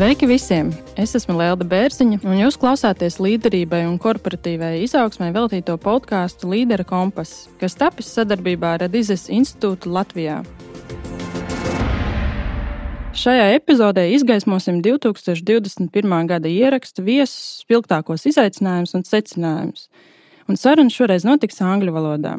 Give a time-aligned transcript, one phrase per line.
[0.00, 0.70] Sveiki visiem!
[0.96, 7.50] Es esmu Lielda Bērziņa, un jūs klausāties līderībai un korporatīvai izaugsmai veltīto podkāstu Līdera kompass,
[7.60, 10.38] kas tapis sadarbībā ar Radizes institūtu Latvijā.
[13.12, 16.16] Šajā epizodē izgaismosim 2021.
[16.32, 19.90] gada ierakstu viesus, spilgtākos izaicinājumus un secinājumus,
[20.48, 22.38] un saruna šoreiz notiks angļu valodā.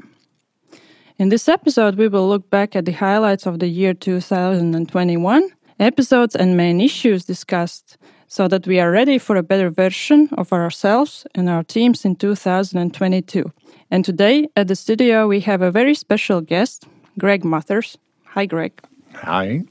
[1.20, 6.36] In this episode, we will look back at the highlights of the year 2021 episodes
[6.36, 11.26] and main issues discussed so that we are ready for a better version of ourselves
[11.36, 13.52] and our teams in 2022.
[13.90, 16.86] And today at the studio, we have a very special guest,
[17.20, 17.98] Greg Mathers.
[18.26, 18.72] Hi, Greg.
[19.16, 19.64] Hi,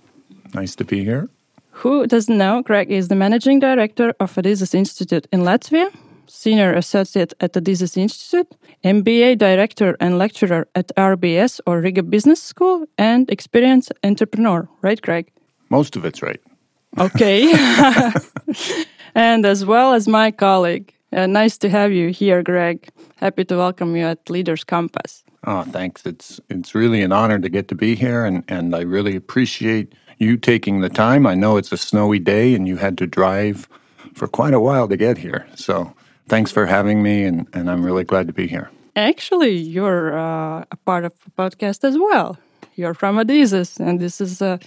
[0.53, 1.31] nice to be here.
[1.71, 5.91] Who doesn't know, Greg is the managing director of Adizes Institute in Latvia,
[6.27, 12.43] senior associate at the Adizes Institute, MBA director and lecturer at RBS or Riga Business
[12.43, 15.33] School, and experienced entrepreneur, right, Greg?
[15.71, 16.41] Most of it's right.
[16.99, 17.53] Okay.
[19.15, 20.93] and as well as my colleague.
[21.13, 22.89] Uh, nice to have you here, Greg.
[23.17, 25.25] Happy to welcome you at Leaders Compass.
[25.45, 26.05] Oh, thanks.
[26.07, 29.95] It's it's really an honor to get to be here, and, and I really appreciate
[30.19, 31.27] you taking the time.
[31.27, 33.69] I know it's a snowy day, and you had to drive
[34.15, 35.47] for quite a while to get here.
[35.55, 35.93] So
[36.29, 38.71] thanks for having me, and, and I'm really glad to be here.
[38.97, 42.37] Actually, you're uh, a part of the podcast as well.
[42.77, 44.61] You're from Adizes, and this is a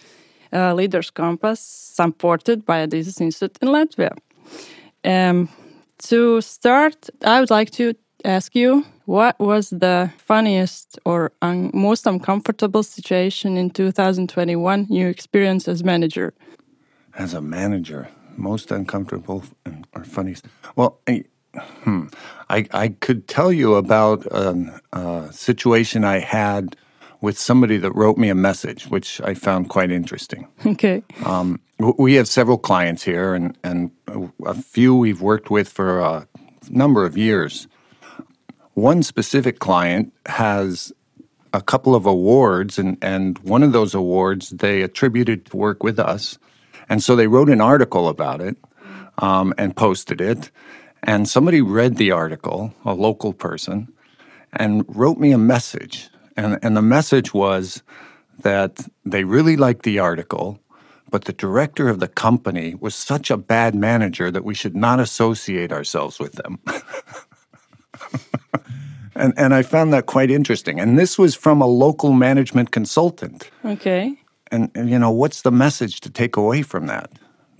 [0.53, 4.15] uh, Leaders Compass, supported by Adizes Institute in Latvia.
[5.03, 5.49] Um,
[6.09, 7.93] to start, I would like to
[8.25, 15.67] ask you what was the funniest or un most uncomfortable situation in 2021 you experienced
[15.67, 16.33] as manager?
[17.17, 19.43] As a manager, most uncomfortable
[19.93, 20.45] or funniest?
[20.75, 21.25] Well, I,
[21.83, 22.07] hmm,
[22.49, 26.75] I, I could tell you about a, a situation I had
[27.23, 30.45] with somebody that wrote me a message, which I found quite interesting.
[30.65, 31.03] Okay.
[31.25, 31.59] Um,
[31.97, 33.91] we have several clients here, and, and
[34.45, 36.27] a few we've worked with for a
[36.69, 37.67] number of years.
[38.73, 40.91] One specific client has
[41.53, 45.99] a couple of awards, and, and one of those awards they attributed to work with
[45.99, 46.37] us.
[46.89, 48.57] And so they wrote an article about it
[49.19, 50.51] um, and posted it.
[51.03, 53.93] And somebody read the article, a local person,
[54.51, 57.83] and wrote me a message and, and the message was
[58.39, 60.59] that they really liked the article,
[61.09, 64.99] but the director of the company was such a bad manager that we should not
[64.99, 66.59] associate ourselves with them.
[69.15, 70.79] and, and I found that quite interesting.
[70.79, 73.49] And this was from a local management consultant.
[73.63, 74.15] Okay.
[74.51, 77.11] And, and you know, what's the message to take away from that?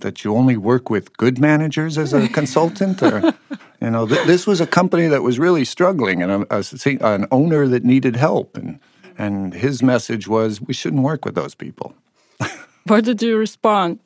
[0.04, 3.32] That you only work with good managers as a consultant or
[3.80, 7.14] you know th- this was a company that was really struggling and um, a, a,
[7.14, 8.78] an owner that needed help and
[9.16, 11.94] and his message was we shouldn't work with those people.
[12.86, 13.98] What did you respond?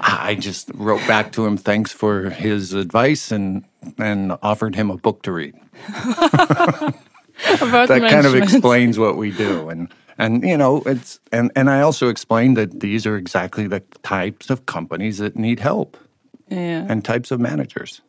[0.00, 3.64] I just wrote back to him thanks for his advice and
[3.98, 5.54] and offered him a book to read.
[7.88, 9.88] That kind of explains what we do and
[10.20, 14.50] and you know, it's and and I also explained that these are exactly the types
[14.50, 15.96] of companies that need help.
[16.48, 16.84] Yeah.
[16.88, 18.02] And types of managers.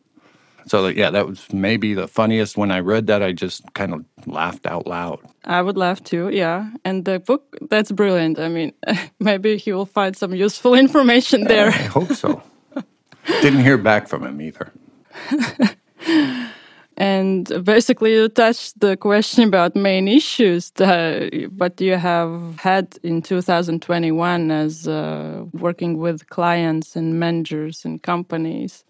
[0.66, 4.04] So yeah, that was maybe the funniest when I read that I just kind of
[4.26, 5.20] laughed out loud.
[5.44, 6.70] I would laugh too, yeah.
[6.84, 8.38] And the book that's brilliant.
[8.38, 8.72] I mean,
[9.18, 11.68] maybe he will find some useful information there.
[11.68, 12.42] I hope so.
[13.40, 14.70] Didn't hear back from him either.
[17.02, 23.22] And basically, you touched the question about main issues that what you have had in
[23.22, 28.84] 2021 as uh, working with clients and managers and companies.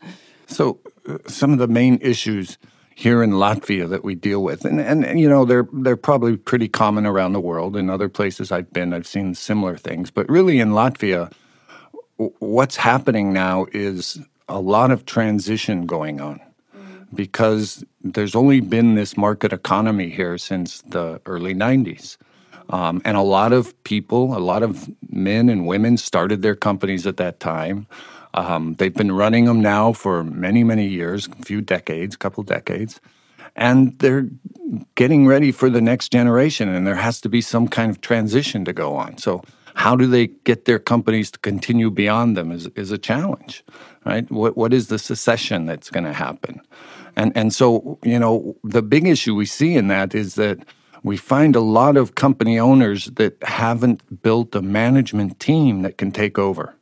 [0.46, 0.78] So,
[1.08, 2.58] uh, some of the main issues
[2.94, 6.36] here in Latvia that we deal with, and, and, and you know they're they're probably
[6.36, 7.78] pretty common around the world.
[7.78, 11.32] In other places I've been, I've seen similar things, but really in Latvia,
[12.40, 14.20] what's happening now is
[14.50, 16.42] a lot of transition going on
[17.14, 22.16] because there's only been this market economy here since the early 90s.
[22.70, 27.06] Um, and a lot of people, a lot of men and women started their companies
[27.06, 27.86] at that time.
[28.34, 32.42] Um, they've been running them now for many, many years, a few decades, a couple
[32.42, 33.00] decades.
[33.56, 34.28] And they're
[34.94, 38.64] getting ready for the next generation, and there has to be some kind of transition
[38.64, 39.18] to go on.
[39.18, 39.42] So,
[39.74, 43.64] how do they get their companies to continue beyond them is, is a challenge,
[44.04, 44.30] right?
[44.30, 46.60] What, what is the succession that's going to happen?
[47.16, 50.58] And and so, you know, the big issue we see in that is that
[51.02, 56.12] we find a lot of company owners that haven't built a management team that can
[56.12, 56.74] take over.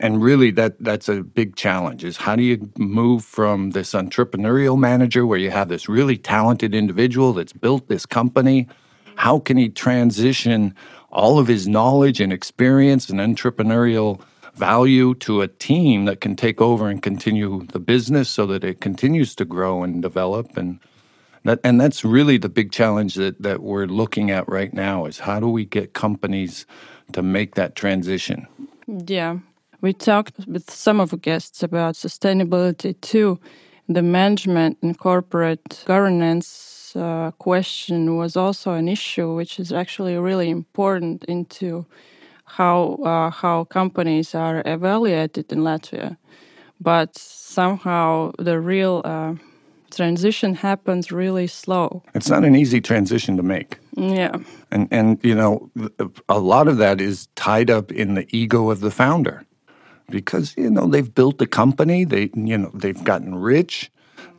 [0.00, 4.78] And really that that's a big challenge is how do you move from this entrepreneurial
[4.78, 8.68] manager where you have this really talented individual that's built this company,
[9.16, 10.74] how can he transition
[11.10, 14.20] all of his knowledge and experience and entrepreneurial
[14.54, 18.80] value to a team that can take over and continue the business so that it
[18.80, 20.56] continues to grow and develop.
[20.56, 20.78] And
[21.44, 25.18] that, and that's really the big challenge that, that we're looking at right now is
[25.18, 26.66] how do we get companies
[27.12, 28.46] to make that transition?
[28.86, 29.38] Yeah.
[29.80, 33.38] We talked with some of the guests about sustainability too.
[33.88, 40.48] The management and corporate governance uh, question was also an issue which is actually really
[40.48, 41.84] important into
[42.44, 46.16] how uh, how companies are evaluated in Latvia,
[46.80, 49.34] but somehow the real uh,
[49.90, 52.02] transition happens really slow.
[52.14, 53.78] It's not an easy transition to make.
[53.96, 54.36] Yeah,
[54.70, 55.70] and and you know
[56.28, 59.44] a lot of that is tied up in the ego of the founder,
[60.10, 63.90] because you know they've built a company, they you know they've gotten rich.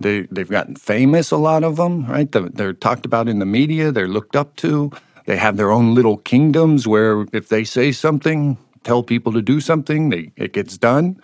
[0.01, 2.29] They, they've gotten famous, a lot of them, right?
[2.29, 4.91] They're, they're talked about in the media, they're looked up to
[5.25, 9.59] they have their own little kingdoms where if they say something, tell people to do
[9.59, 11.19] something, they, it gets done.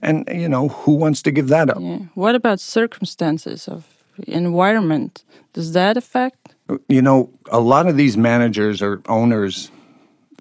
[0.00, 1.78] And, you know, who wants to give that up?
[1.80, 1.98] Yeah.
[2.14, 3.86] What about circumstances of
[4.26, 5.24] environment?
[5.52, 6.54] Does that affect?
[6.88, 9.70] You know, a lot of these managers or owners,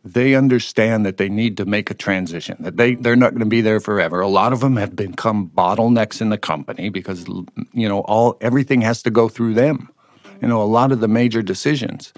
[0.04, 3.46] they understand that they need to make a transition, that they, they're not going to
[3.46, 4.22] be there forever.
[4.22, 7.28] A lot of them have become bottlenecks in the company because,
[7.74, 9.90] you know, all everything has to go through them.
[10.42, 12.14] You know, a lot of the major decisions.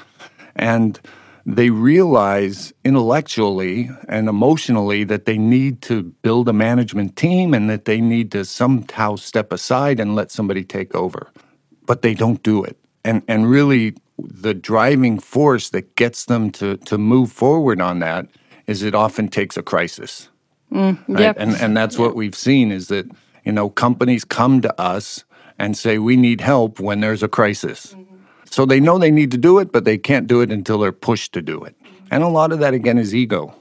[0.56, 1.00] And
[1.46, 7.86] they realize intellectually and emotionally that they need to build a management team and that
[7.86, 11.32] they need to somehow step aside and let somebody take over.
[11.86, 12.78] But they don't do it.
[13.04, 18.28] And, and really, the driving force that gets them to, to move forward on that
[18.68, 20.30] is it often takes a crisis.
[20.72, 21.20] Mm, right?
[21.20, 21.36] yep.
[21.38, 23.06] And, and that's what we've seen is that,
[23.44, 25.26] you know, companies come to us
[25.60, 27.94] and say, we need help when there's a crisis.
[27.94, 28.12] Mm-hmm.
[28.54, 30.92] So they know they need to do it, but they can't do it until they're
[30.92, 31.76] pushed to do it.
[32.12, 33.56] And a lot of that, again, is ego.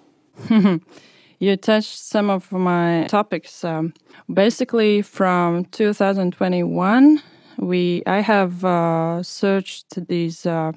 [1.38, 3.64] you touched some of my topics.
[3.64, 3.94] Um,
[4.34, 7.22] basically, from 2021,
[7.56, 10.72] we I have uh, searched these uh,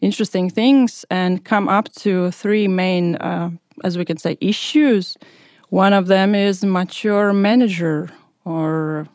[0.00, 3.50] interesting things and come up to three main, uh,
[3.84, 5.16] as we can say, issues.
[5.68, 8.10] One of them is mature manager,
[8.44, 9.06] or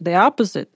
[0.00, 0.72] the opposite.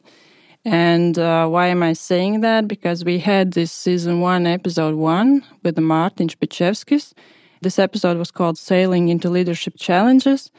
[0.64, 2.66] And uh, why am I saying that?
[2.66, 7.12] Because we had this season one, episode one with Martin Spichevskis.
[7.60, 10.50] This episode was called Sailing into Leadership Challenges.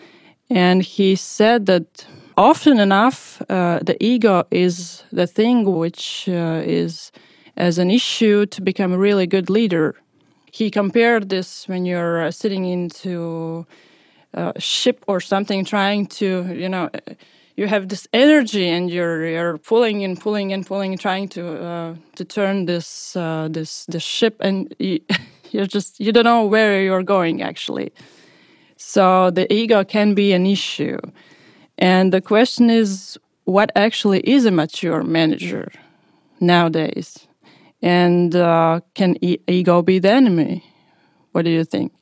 [0.49, 2.05] And he said that
[2.37, 7.11] often enough, uh, the ego is the thing which uh, is
[7.57, 9.95] as an issue to become a really good leader.
[10.51, 13.65] He compared this when you're uh, sitting into
[14.33, 16.89] a ship or something, trying to, you know,
[17.55, 21.95] you have this energy and you're you're pulling and pulling and pulling, trying to uh,
[22.15, 24.99] to turn this uh, this this ship, and you,
[25.51, 27.91] you're just you don't know where you're going actually.
[28.77, 30.99] So the ego can be an issue,
[31.77, 35.71] and the question is, what actually is a mature manager
[36.41, 37.27] nowadays,
[37.81, 40.63] and uh, can e ego be the enemy?
[41.31, 41.93] What do you think?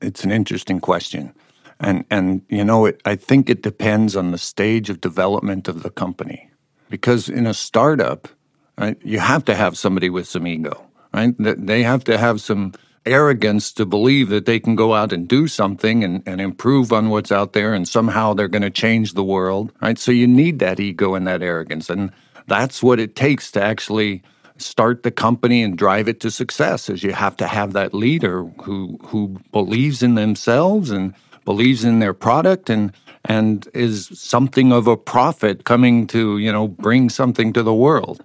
[0.00, 1.32] It's an interesting question.
[1.82, 5.82] And and you know, it, I think it depends on the stage of development of
[5.82, 6.48] the company,
[6.88, 8.28] because in a startup,
[8.78, 11.34] right, you have to have somebody with some ego, right?
[11.38, 12.72] They have to have some
[13.04, 17.10] arrogance to believe that they can go out and do something and, and improve on
[17.10, 19.98] what's out there, and somehow they're going to change the world, right?
[19.98, 22.12] So you need that ego and that arrogance, and
[22.46, 24.22] that's what it takes to actually
[24.56, 26.88] start the company and drive it to success.
[26.88, 31.12] Is you have to have that leader who who believes in themselves and
[31.44, 32.92] believes in their product and
[33.24, 38.24] and is something of a prophet coming to you know bring something to the world.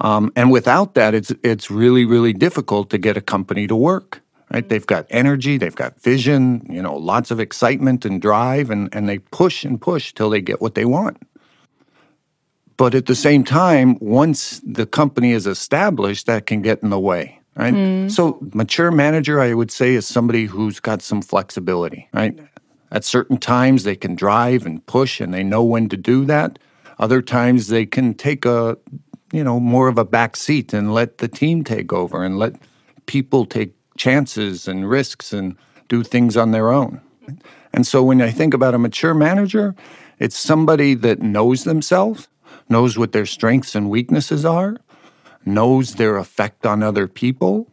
[0.00, 4.20] Um, and without that, it's it's really really difficult to get a company to work.
[4.52, 4.68] Right?
[4.68, 9.08] They've got energy, they've got vision, you know, lots of excitement and drive, and and
[9.08, 11.16] they push and push till they get what they want.
[12.76, 16.98] But at the same time, once the company is established, that can get in the
[16.98, 17.74] way right?
[17.74, 18.10] Mm.
[18.10, 22.38] So, mature manager, I would say, is somebody who's got some flexibility, right?
[22.90, 26.58] At certain times, they can drive and push, and they know when to do that.
[26.98, 28.76] Other times, they can take a,
[29.32, 32.54] you know, more of a back seat and let the team take over and let
[33.06, 35.56] people take chances and risks and
[35.88, 37.00] do things on their own.
[37.72, 39.74] And so, when I think about a mature manager,
[40.18, 42.28] it's somebody that knows themselves,
[42.68, 44.76] knows what their strengths and weaknesses are,
[45.46, 47.70] knows their effect on other people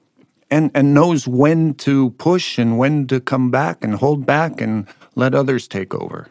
[0.50, 4.88] and, and knows when to push and when to come back and hold back and
[5.16, 6.28] let others take over.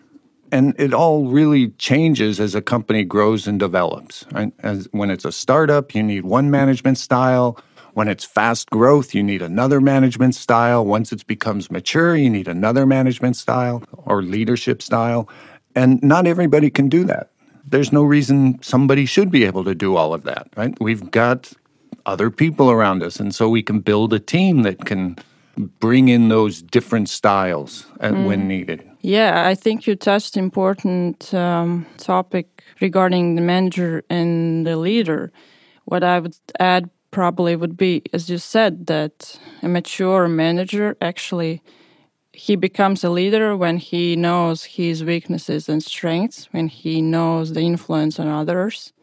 [0.53, 4.27] And it all really changes as a company grows and develops.
[4.33, 4.53] Right?
[4.61, 7.59] As when it's a startup, you need one management style.
[7.95, 10.85] When it's fast growth, you need another management style.
[10.85, 15.29] Once it becomes mature, you need another management style or leadership style.
[15.75, 17.31] And not everybody can do that.
[17.71, 20.77] There's no reason somebody should be able to do all of that, right?
[20.81, 21.53] We've got
[22.07, 23.21] other people around us.
[23.21, 25.17] And so we can build a team that can
[25.57, 28.27] bring in those different styles mm.
[28.27, 28.83] when needed.
[29.01, 35.33] Yeah, I think you touched important um, topic regarding the manager and the leader.
[35.85, 41.63] What I would add probably would be, as you said, that a mature manager actually
[42.41, 47.61] he becomes a leader when he knows his weaknesses and strengths, when he knows the
[47.61, 48.95] influence on others,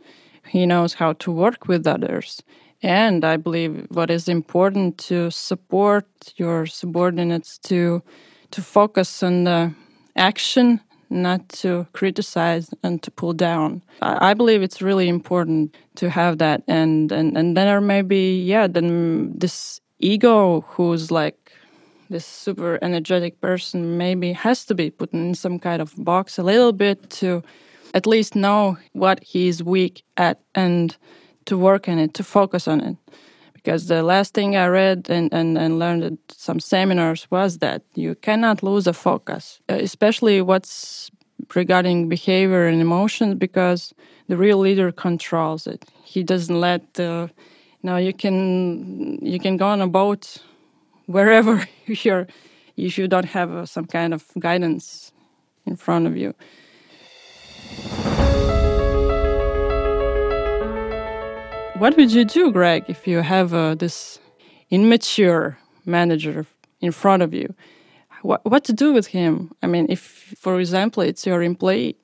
[0.48, 2.42] he knows how to work with others.
[2.82, 8.02] And I believe what is important to support your subordinates to
[8.50, 9.72] to focus on the
[10.16, 10.80] action
[11.10, 13.84] not to criticize and to pull down.
[14.02, 16.64] I, I, believe it's really important to have that.
[16.68, 21.47] And, and, and then there may be, yeah, then this ego who's like
[22.10, 26.44] this super energetic person maybe has to be put in some kind of box a
[26.44, 27.44] little bit to
[27.94, 30.98] at least know what he's weak at and
[31.46, 32.98] to work on it, to focus on it.
[33.54, 37.82] Because the last thing I read and, and, and learned at some seminars was that
[37.96, 41.12] you cannot lose a focus, uh, especially what's
[41.56, 43.94] regarding behavior and emotions, because
[44.28, 45.86] the real leader controls it.
[46.04, 47.30] He doesn't let the,
[47.82, 50.38] you know, you can you can go on a boat
[51.08, 52.28] wherever you're
[52.76, 55.12] if you don't have uh, some kind of guidance
[55.66, 56.34] in front of you.
[61.80, 64.20] What would you do, Greg, if you have uh, this
[64.70, 66.46] immature manager
[66.82, 67.54] in front of you?
[68.22, 69.52] What, what to do with him?
[69.62, 70.02] I mean, if,
[70.40, 71.96] for example, it's your employee.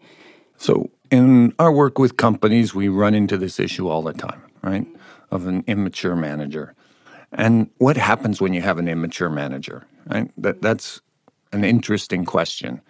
[0.57, 4.85] So, in our work with companies, we run into this issue all the time, right?
[5.31, 6.75] Of an immature manager.
[7.33, 9.85] And what happens when you have an immature manager?
[10.07, 10.31] Right?
[10.37, 11.01] That, that's
[11.51, 12.81] an interesting question.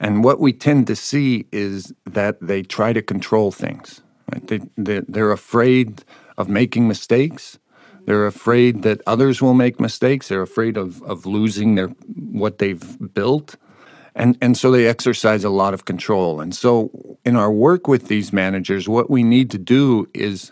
[0.00, 4.02] And what we tend to see is that they try to control things.
[4.32, 4.46] Right?
[4.46, 6.04] They, they, they're afraid
[6.36, 7.58] of making mistakes.
[8.04, 10.28] They're afraid that others will make mistakes.
[10.28, 13.56] They're afraid of, of losing their what they've built.
[14.14, 16.40] And, and so they exercise a lot of control.
[16.40, 16.90] And so
[17.24, 20.50] in our work with these managers, what we need to do is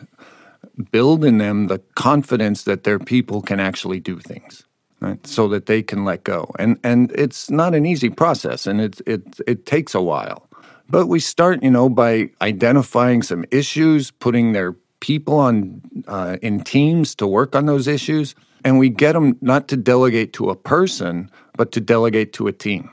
[0.80, 4.64] build in them the confidence that their people can actually do things.
[5.00, 5.26] Right?
[5.26, 6.52] So that they can let go.
[6.58, 10.46] And and it's not an easy process and it it it takes a while.
[10.90, 16.60] But we start, you know, by identifying some issues, putting their people on uh, in
[16.60, 18.34] teams to work on those issues,
[18.64, 22.52] and we get them not to delegate to a person, but to delegate to a
[22.52, 22.90] team,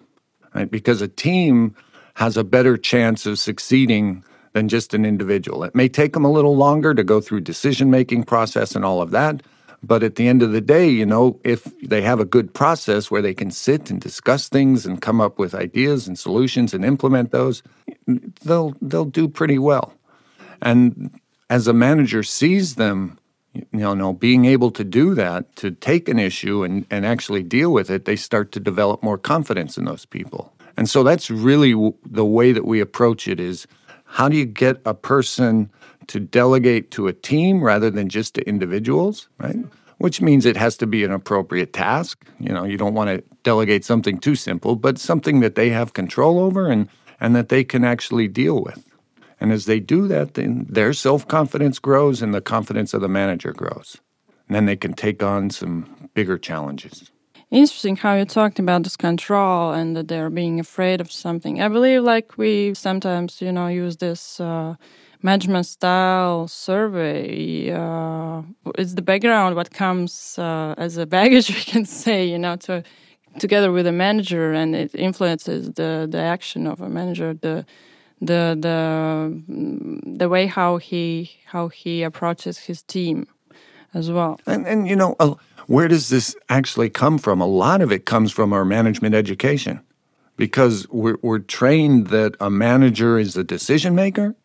[0.54, 0.70] right?
[0.70, 1.76] Because a team
[2.14, 4.24] has a better chance of succeeding
[4.58, 5.64] than just an individual.
[5.64, 9.04] It may take them a little longer to go through decision making process and all
[9.04, 9.44] of that,
[9.84, 13.12] but at the end of the day, you know, if they have a good process
[13.12, 16.84] where they can sit and discuss things and come up with ideas and solutions and
[16.84, 17.62] implement those,
[18.44, 19.94] they'll they'll do pretty well.
[20.60, 21.12] And
[21.52, 23.20] as a manager sees them,
[23.54, 27.72] you know, being able to do that, to take an issue and, and actually deal
[27.72, 30.52] with it, they start to develop more confidence in those people.
[30.76, 31.74] And so that's really
[32.04, 33.68] the way that we approach it is
[34.08, 35.70] how do you get a person
[36.08, 39.58] to delegate to a team rather than just to individuals, right?
[39.98, 42.26] Which means it has to be an appropriate task.
[42.40, 45.94] You know, you don't want to delegate something too simple, but something that they have
[45.94, 46.88] control over and,
[47.20, 48.84] and that they can actually deal with.
[49.40, 53.10] And as they do that, then their self confidence grows and the confidence of the
[53.10, 53.98] manager grows.
[54.48, 57.12] And then they can take on some bigger challenges.
[57.50, 61.62] Interesting how you talked about this control and that they're being afraid of something.
[61.62, 64.76] I believe, like, we sometimes, you know, use this uh,
[65.22, 67.72] management style survey.
[67.72, 68.42] Uh,
[68.78, 72.84] it's the background, what comes uh, as a baggage, we can say, you know, to
[73.40, 77.34] together with a manager, and it influences the, the action of a manager.
[77.34, 77.66] The
[78.20, 79.44] the the
[80.18, 83.28] the way how he how he approaches his team
[83.94, 84.40] as well.
[84.48, 85.16] And and you know,
[85.68, 87.40] where does this actually come from?
[87.40, 89.82] A lot of it comes from our management education,
[90.36, 94.36] because we're we're trained that a manager is a decision maker.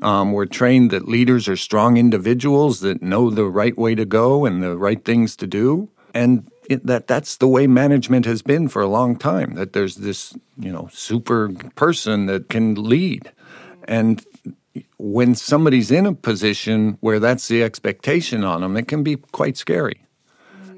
[0.00, 4.44] Um, we're trained that leaders are strong individuals that know the right way to go
[4.44, 8.68] and the right things to do, and it, that that's the way management has been
[8.68, 9.54] for a long time.
[9.54, 13.30] That there's this you know super person that can lead,
[13.86, 14.24] and
[14.96, 19.56] when somebody's in a position where that's the expectation on them, it can be quite
[19.56, 20.01] scary,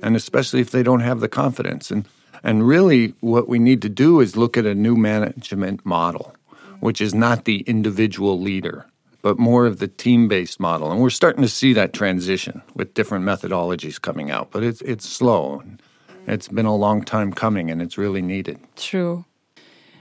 [0.04, 1.90] and especially if they don't have the confidence.
[1.90, 2.06] and
[2.44, 6.36] And really, what we need to do is look at a new management model,
[6.80, 8.86] which is not the individual leader,
[9.22, 10.92] but more of the team based model.
[10.92, 15.08] And we're starting to see that transition with different methodologies coming out, but it's, it's
[15.08, 15.62] slow.
[16.26, 18.58] It's been a long time coming and it's really needed.
[18.76, 19.24] True.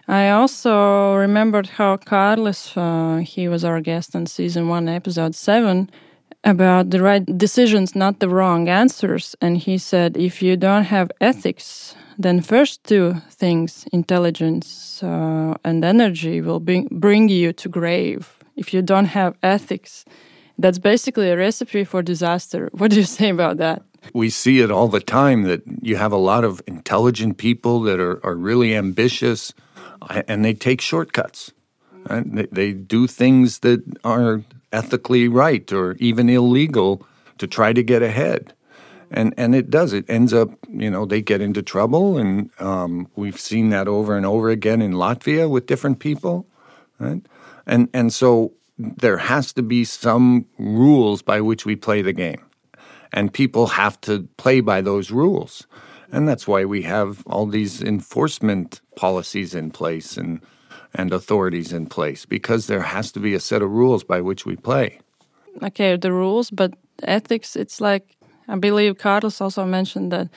[0.09, 5.89] I also remembered how Carlos, uh, he was our guest on season one, episode seven,
[6.43, 9.35] about the right decisions, not the wrong answers.
[9.41, 15.83] And he said, if you don't have ethics, then first two things, intelligence uh, and
[15.83, 18.37] energy, will bring, bring you to grave.
[18.55, 20.05] If you don't have ethics,
[20.57, 22.69] that's basically a recipe for disaster.
[22.77, 23.81] What do you say about that?
[24.13, 27.99] We see it all the time that you have a lot of intelligent people that
[27.99, 29.53] are, are really ambitious
[30.27, 31.53] and they take shortcuts.
[32.09, 34.41] They, they do things that are
[34.73, 37.05] ethically right or even illegal
[37.37, 38.53] to try to get ahead.
[39.11, 39.93] And, and it does.
[39.93, 42.17] It ends up, you know, they get into trouble.
[42.17, 46.47] And um, we've seen that over and over again in Latvia with different people.
[46.99, 47.21] Right?
[47.67, 52.43] And, and so there has to be some rules by which we play the game.
[53.13, 55.67] And people have to play by those rules.
[56.11, 60.41] And that's why we have all these enforcement policies in place and,
[60.95, 64.45] and authorities in place, because there has to be a set of rules by which
[64.45, 64.99] we play.
[65.61, 66.73] Okay, the rules, but
[67.03, 68.15] ethics, it's like,
[68.47, 70.29] I believe Carlos also mentioned that,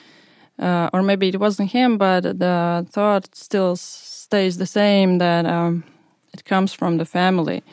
[0.59, 5.83] uh, or maybe it wasn't him, but the thought still stays the same that um,
[6.33, 7.63] it comes from the family.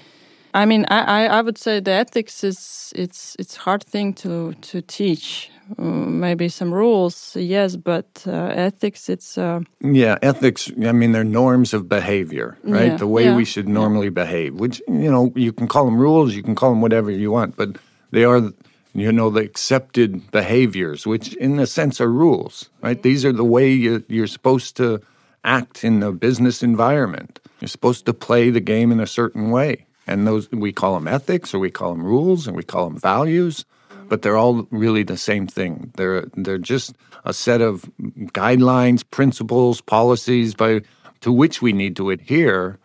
[0.55, 4.83] I mean, I, I would say the ethics is it's it's hard thing to to
[4.83, 9.39] teach maybe some rules, yes, but uh, ethics, it's.
[9.39, 12.93] Uh, yeah, ethics, I mean, they're norms of behavior, right?
[12.93, 14.25] Yeah, the way yeah, we should normally yeah.
[14.25, 17.31] behave, which, you know, you can call them rules, you can call them whatever you
[17.31, 17.77] want, but
[18.11, 18.53] they are,
[18.95, 23.03] you know, the accepted behaviors, which in a sense are rules, right?
[23.03, 25.01] These are the way you, you're supposed to
[25.45, 27.41] act in the business environment.
[27.61, 29.87] You're supposed to play the game in a certain way.
[30.07, 32.99] And those, we call them ethics or we call them rules and we call them
[32.99, 33.65] values
[34.09, 35.93] but they're all really the same thing.
[35.97, 37.91] They're they're just a set of
[38.33, 40.83] guidelines, principles, policies by
[41.21, 42.79] to which we need to adhere.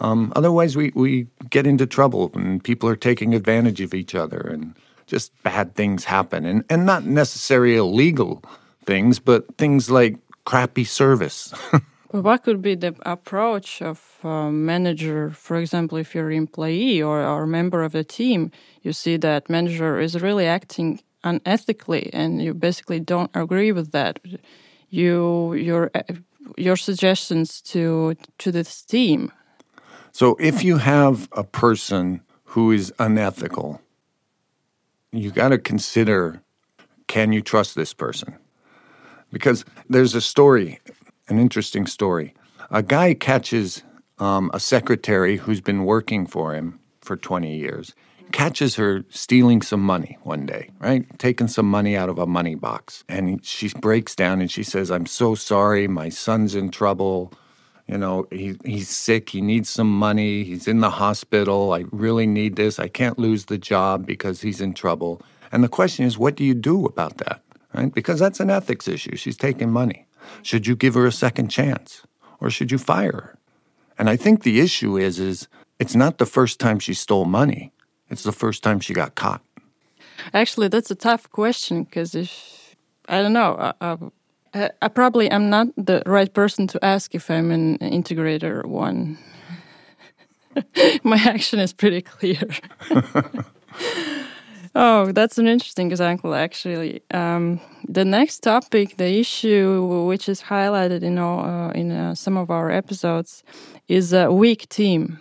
[0.00, 4.38] Um, otherwise, we, we get into trouble and people are taking advantage of each other
[4.38, 4.74] and
[5.06, 6.44] just bad things happen.
[6.44, 8.42] And, and not necessarily illegal
[8.86, 11.52] things, but things like crappy service.
[12.22, 17.20] what could be the approach of a manager, for example, if you're an employee or,
[17.20, 22.40] or a member of the team, you see that manager is really acting unethically and
[22.40, 24.20] you basically don't agree with that.
[24.90, 26.02] You your uh,
[26.56, 29.32] your suggestions to to this team.
[30.12, 33.80] So if you have a person who is unethical,
[35.10, 36.42] you got to consider
[37.08, 38.36] can you trust this person?
[39.32, 40.78] Because there's a story
[41.28, 42.34] an interesting story.
[42.70, 43.82] A guy catches
[44.18, 47.94] um, a secretary who's been working for him for 20 years,
[48.32, 51.06] catches her stealing some money one day, right?
[51.18, 53.04] Taking some money out of a money box.
[53.08, 55.86] And she breaks down and she says, I'm so sorry.
[55.86, 57.32] My son's in trouble.
[57.86, 59.28] You know, he, he's sick.
[59.28, 60.42] He needs some money.
[60.42, 61.74] He's in the hospital.
[61.74, 62.78] I really need this.
[62.78, 65.20] I can't lose the job because he's in trouble.
[65.52, 67.42] And the question is, what do you do about that?
[67.74, 67.92] Right?
[67.92, 69.16] Because that's an ethics issue.
[69.16, 70.06] She's taking money.
[70.42, 72.02] Should you give her a second chance
[72.40, 73.38] or should you fire her?
[73.98, 77.72] And I think the issue is is it's not the first time she stole money.
[78.10, 79.42] It's the first time she got caught.
[80.32, 82.76] Actually, that's a tough question because if
[83.08, 83.98] I don't know, I,
[84.54, 89.18] I, I, probably am not the right person to ask if I'm an integrator one.
[91.02, 92.48] My action is pretty clear.
[94.76, 97.00] Oh, that's an interesting example, actually.
[97.12, 102.36] Um, the next topic, the issue which is highlighted in all, uh, in uh, some
[102.36, 103.44] of our episodes,
[103.86, 105.20] is a weak team,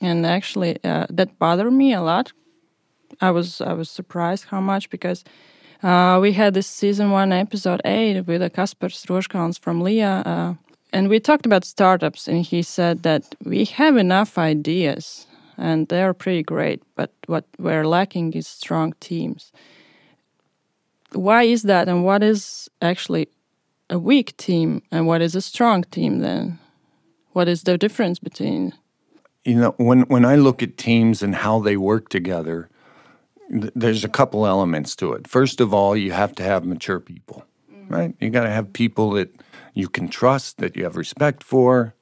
[0.00, 2.32] and actually uh, that bothered me a lot.
[3.20, 5.24] I was I was surprised how much because
[5.82, 10.54] uh, we had this season one episode eight with Kasper Stroškans from Leah, uh,
[10.92, 15.27] and we talked about startups, and he said that we have enough ideas
[15.58, 16.82] and they're pretty great.
[16.94, 19.52] But what we're lacking is strong teams.
[21.12, 23.28] Why is that, and what is actually
[23.90, 26.58] a weak team, and what is a strong team then?
[27.32, 28.72] What is the difference between?
[29.44, 32.68] You know, when when I look at teams and how they work together,
[33.50, 35.28] th there's a couple elements to it.
[35.28, 37.96] First of all, you have to have mature people, mm -hmm.
[37.96, 38.14] right?
[38.20, 39.30] You got to have people that
[39.74, 41.94] you can trust, that you have respect for,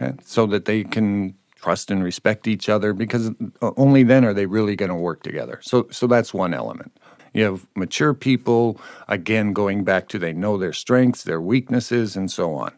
[0.00, 0.14] okay?
[0.24, 4.46] so that they can trust and respect each other because uh, only then are they
[4.46, 5.58] really going to work together.
[5.62, 6.96] So so that's one element.
[7.34, 12.30] You have mature people again going back to they know their strengths, their weaknesses and
[12.30, 12.72] so on.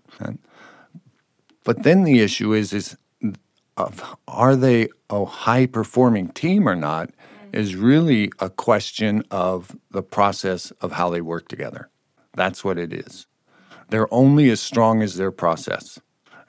[1.65, 2.97] But then the issue is is
[3.77, 7.15] of are they a high performing team or not mm.
[7.53, 11.89] is really a question of the process of how they work together.
[12.35, 13.27] That's what it is.
[13.89, 15.99] They're only as strong as their process.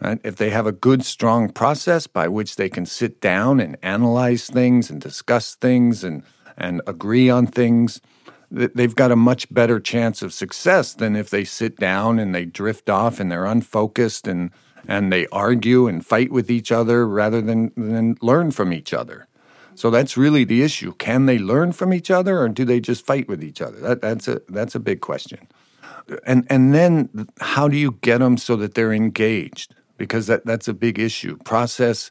[0.02, 0.20] Right?
[0.24, 4.48] If they have a good, strong process by which they can sit down and analyze
[4.48, 6.24] things and discuss things and,
[6.58, 8.02] and agree on things,
[8.50, 12.46] they've got a much better chance of success than if they sit down and they
[12.46, 14.50] drift off and they're unfocused and,
[14.88, 19.28] and they argue and fight with each other rather than, than learn from each other.
[19.76, 20.94] So that's really the issue.
[20.96, 23.80] Can they learn from each other or do they just fight with each other?
[23.80, 25.48] That, that's, a, that's a big question.
[26.26, 29.76] And, and then how do you get them so that they're engaged?
[30.02, 31.38] Because that, that's a big issue.
[31.44, 32.10] Process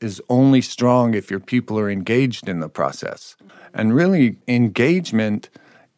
[0.00, 3.36] is only strong if your people are engaged in the process.
[3.72, 5.48] And really, engagement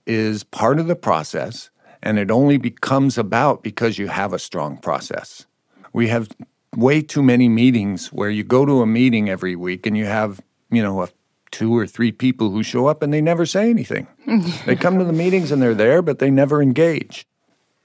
[0.06, 1.70] is part of the process,
[2.02, 5.46] and it only becomes about because you have a strong process.
[5.92, 6.28] We have
[6.76, 10.40] way too many meetings where you go to a meeting every week and you have
[10.70, 11.08] you know, a,
[11.50, 14.06] two or three people who show up and they never say anything.
[14.66, 17.26] they come to the meetings and they're there, but they never engage.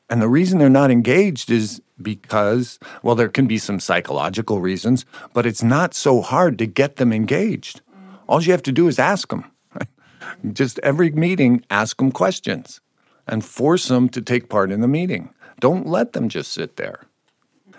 [0.09, 5.05] And the reason they're not engaged is because, well, there can be some psychological reasons,
[5.33, 7.81] but it's not so hard to get them engaged.
[8.27, 9.51] All you have to do is ask them.
[10.53, 12.81] Just every meeting, ask them questions
[13.27, 15.33] and force them to take part in the meeting.
[15.59, 17.07] Don't let them just sit there.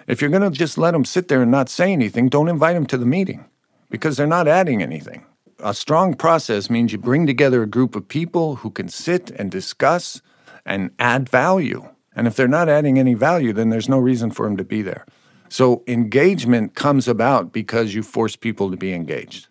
[0.06, 2.74] If you're going to just let them sit there and not say anything, don't invite
[2.74, 3.44] them to the meeting
[3.90, 5.24] because they're not adding anything.
[5.60, 9.50] A strong process means you bring together a group of people who can sit and
[9.50, 10.20] discuss
[10.64, 11.88] and add value.
[12.16, 14.82] And if they're not adding any value, then there's no reason for them to be
[14.82, 15.06] there.
[15.48, 19.46] So engagement comes about because you force people to be engaged.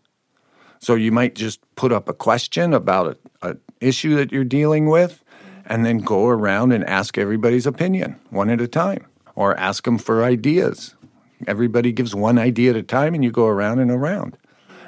[0.80, 5.23] So you might just put up a question about an issue that you're dealing with
[5.65, 9.97] and then go around and ask everybody's opinion one at a time or ask them
[9.97, 10.95] for ideas
[11.47, 14.38] Everybody gives one idea at a time and you go around and around.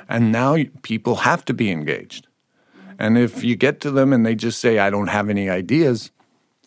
[0.10, 2.28] And now people have to be engaged.
[2.98, 6.12] And if you get to them and they just say, I don't have any ideas,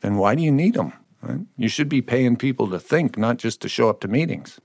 [0.02, 0.92] then why do you need them?
[1.22, 1.40] Right?
[1.56, 4.58] You should be paying people to think, not just to show up to meetings.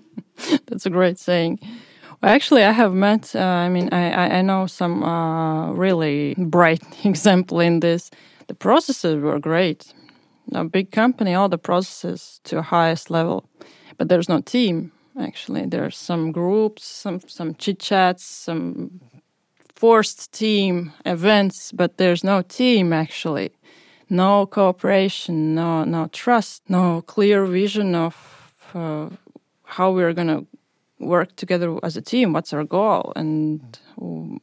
[0.66, 1.58] That's a great saying.
[2.20, 6.82] Well, actually, I have met, uh, I mean, I, I know some uh, really bright
[7.04, 8.10] example in this.
[8.48, 9.94] The processes were great.
[10.52, 13.48] A big company, all the processes to highest level
[13.96, 19.00] but there's no team actually there's some groups some some chit chats some
[19.74, 23.50] forced team events but there's no team actually
[24.22, 28.14] no cooperation no no trust no clear vision of
[28.74, 29.08] uh,
[29.64, 30.46] how we're going to
[30.98, 33.78] work together as a team what's our goal and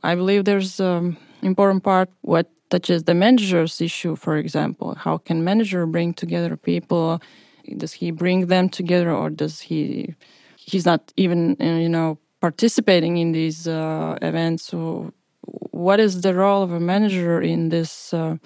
[0.03, 5.17] i believe there's an um, important part what touches the manager's issue for example how
[5.17, 7.21] can manager bring together people
[7.77, 10.15] does he bring them together, or does he?
[10.57, 14.63] He's not even you know participating in these uh, events.
[14.63, 15.13] So,
[15.71, 18.37] what is the role of a manager in this uh,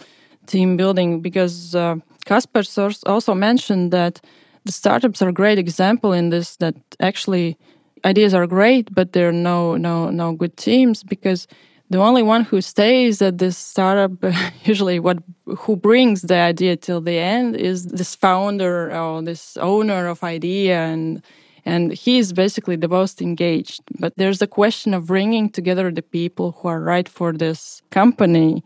[0.47, 1.21] team building?
[1.21, 2.63] Because uh, Kasper
[3.05, 4.21] also mentioned that
[4.65, 6.58] the startups are a great example in this.
[6.58, 7.58] That actually
[8.03, 11.47] ideas are great, but there are no no no good teams because
[11.89, 14.12] the only one who stays at this startup
[14.63, 20.08] usually what who brings the idea till the end is this founder or this owner
[20.08, 21.21] of idea and
[21.65, 26.53] and he's basically the most engaged but there's a question of bringing together the people
[26.53, 28.63] who are right for this company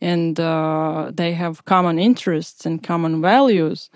[0.00, 3.90] and uh, they have common interests and common values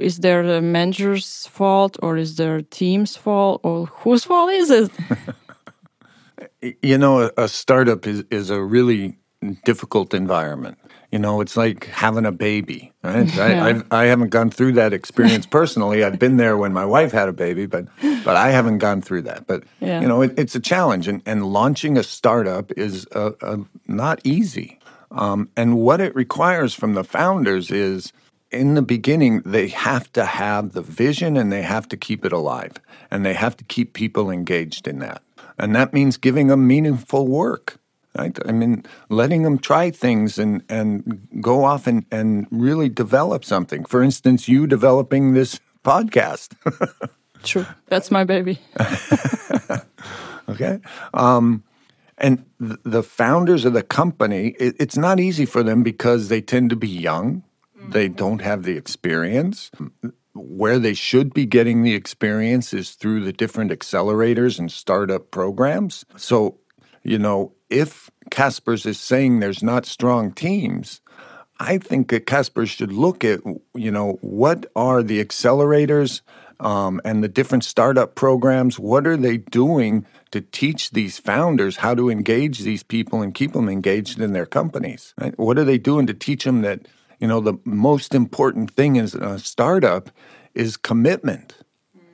[0.00, 4.90] is there the manager's fault or is there team's fault or whose fault is it
[6.82, 9.18] You know, a, a startup is, is a really
[9.64, 10.78] difficult environment.
[11.10, 12.92] You know, it's like having a baby.
[13.02, 13.28] Right?
[13.34, 13.64] Yeah.
[13.64, 16.04] I, I've, I haven't gone through that experience personally.
[16.04, 17.86] I've been there when my wife had a baby, but
[18.24, 19.46] but I haven't gone through that.
[19.46, 20.00] But yeah.
[20.00, 24.20] you know, it, it's a challenge, and, and launching a startup is a, a not
[24.22, 24.78] easy.
[25.12, 28.12] Um, and what it requires from the founders is,
[28.50, 32.32] in the beginning, they have to have the vision and they have to keep it
[32.32, 32.72] alive,
[33.10, 35.22] and they have to keep people engaged in that.
[35.58, 37.78] And that means giving them meaningful work.
[38.18, 38.38] Right?
[38.46, 43.86] I mean, letting them try things and, and go off and, and really develop something.
[43.86, 46.54] For instance, you developing this podcast.
[47.42, 47.66] True.
[47.86, 48.60] That's my baby.
[50.48, 50.80] okay.
[51.14, 51.64] Um,
[52.22, 56.40] and th- the founders of the company, it, it's not easy for them because they
[56.40, 57.42] tend to be young.
[57.88, 58.16] They mm-hmm.
[58.16, 59.70] don't have the experience
[60.34, 66.04] where they should be getting the experience is through the different accelerators and startup programs.
[66.16, 66.58] So,
[67.02, 71.00] you know, if Kasper's is saying there's not strong teams,
[71.60, 72.26] I think that
[72.66, 73.40] should look at,
[73.74, 76.22] you know, what are the accelerators
[76.62, 78.78] um, and the different startup programs.
[78.78, 83.52] What are they doing to teach these founders how to engage these people and keep
[83.52, 85.12] them engaged in their companies?
[85.20, 85.38] Right?
[85.38, 86.86] What are they doing to teach them that
[87.18, 90.10] you know the most important thing is a startup
[90.54, 91.54] is commitment.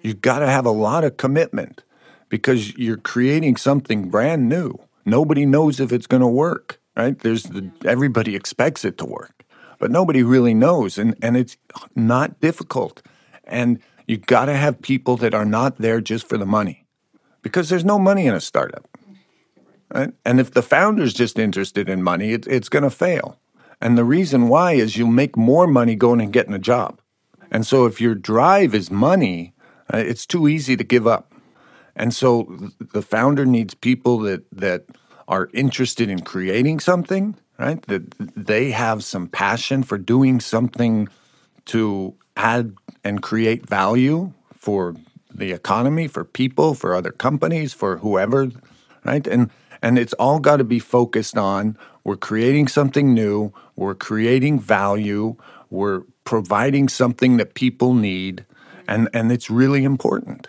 [0.03, 1.83] You've got to have a lot of commitment
[2.29, 4.79] because you're creating something brand new.
[5.05, 7.19] Nobody knows if it's going to work, right?
[7.19, 9.45] There's the, everybody expects it to work,
[9.79, 11.59] but nobody really knows, and and it's
[11.95, 13.03] not difficult.
[13.45, 16.87] And you got to have people that are not there just for the money,
[17.43, 18.89] because there's no money in a startup.
[19.95, 20.13] Right?
[20.25, 23.39] And if the founder's just interested in money, it, it's going to fail.
[23.81, 27.01] And the reason why is you'll make more money going and getting a job.
[27.51, 29.55] And so if your drive is money,
[29.93, 31.33] uh, it's too easy to give up.
[31.97, 34.85] And so the founder needs people that that
[35.27, 37.81] are interested in creating something, right?
[37.83, 41.09] That they have some passion for doing something
[41.67, 42.75] to add
[43.05, 44.97] and create value for
[45.35, 48.51] the economy, for people, for other companies, for whoever,
[49.05, 49.27] right?
[49.27, 49.51] And
[49.83, 55.37] and it's all got to be focused on we're creating something new, we're creating value,
[55.71, 58.45] we're providing something that people need,
[58.89, 60.49] and, and it's really important.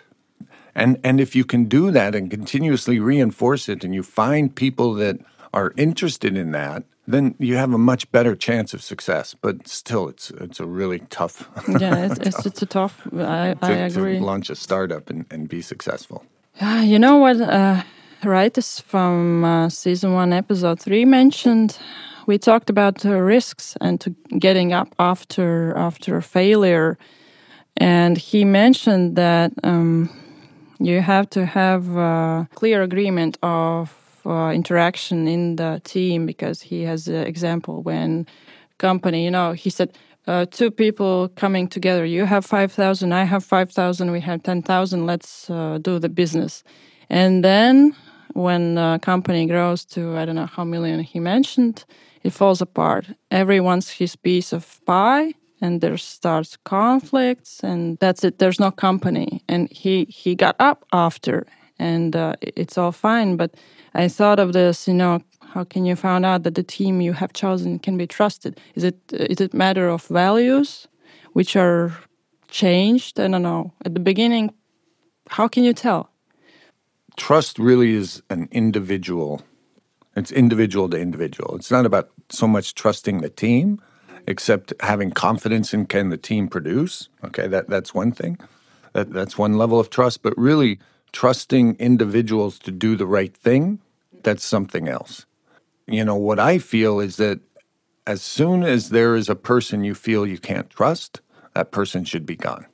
[0.74, 4.94] And, and if you can do that and continuously reinforce it, and you find people
[4.94, 5.20] that
[5.52, 9.34] are interested in that, then you have a much better chance of success.
[9.40, 11.48] But still, it's it's a really tough.
[11.80, 13.06] yeah, it's, it's, it's a tough.
[13.14, 14.18] I, to, I agree.
[14.18, 16.24] To launch a startup and, and be successful.
[16.60, 17.40] Uh, you know what?
[17.40, 17.82] Uh,
[18.24, 21.78] writers from uh, season one, episode three mentioned
[22.26, 26.96] we talked about the risks and to getting up after after failure,
[27.76, 30.08] and he mentioned that um,
[30.78, 33.99] you have to have a clear agreement of
[34.30, 38.26] uh, interaction in the team because he has an example when
[38.78, 39.96] company, you know, he said.
[40.26, 42.04] Uh, two people coming together.
[42.04, 46.62] You have 5,000, I have 5,000, we have 10,000, let's uh, do the business.
[47.08, 47.96] And then
[48.34, 51.84] when a company grows to I don't know how million he mentioned,
[52.22, 53.06] it falls apart.
[53.30, 58.38] Everyone's his piece of pie, and there starts conflicts, and that's it.
[58.38, 61.46] There's no company, and he he got up after,
[61.80, 63.36] and uh, it's all fine.
[63.36, 63.54] But
[63.94, 65.20] I thought of this, you know,
[65.54, 68.60] how can you find out that the team you have chosen can be trusted?
[68.74, 70.88] Is it is it matter of values,
[71.32, 71.92] which are
[72.48, 73.18] changed?
[73.18, 73.72] I don't know.
[73.84, 74.54] At the beginning,
[75.28, 76.10] how can you tell?
[77.20, 79.42] trust really is an individual.
[80.16, 81.54] It's individual to individual.
[81.54, 83.80] It's not about so much trusting the team,
[84.26, 87.10] except having confidence in can the team produce.
[87.22, 88.38] Okay, that that's one thing.
[88.94, 90.22] That that's one level of trust.
[90.22, 90.78] But really,
[91.12, 93.80] trusting individuals to do the right thing,
[94.22, 95.26] that's something else.
[95.86, 97.40] You know what I feel is that
[98.06, 101.20] as soon as there is a person you feel you can't trust,
[101.54, 102.66] that person should be gone.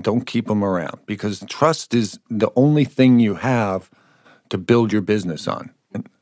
[0.00, 3.90] Don't keep them around because trust is the only thing you have
[4.50, 5.70] to build your business on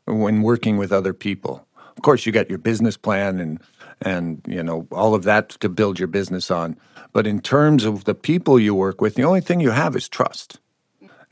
[0.06, 1.66] when working with other people.
[1.96, 3.60] Of course, you got your business plan and
[4.00, 6.76] and you know all of that to build your business on.
[7.12, 10.08] But in terms of the people you work with, the only thing you have is
[10.08, 10.58] trust.